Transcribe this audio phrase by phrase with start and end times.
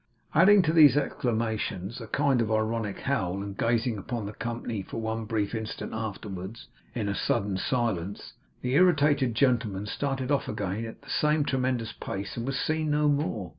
[0.33, 4.99] Adding to these exclamations a kind of ironical howl, and gazing upon the company for
[4.99, 8.33] one brief instant afterwards, in a sudden silence,
[8.63, 13.07] the irritated gentleman started off again at the same tremendous pace, and was seen no
[13.09, 13.49] more.